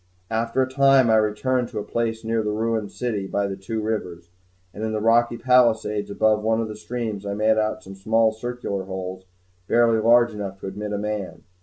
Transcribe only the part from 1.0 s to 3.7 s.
I returned to a place near the ruined city by the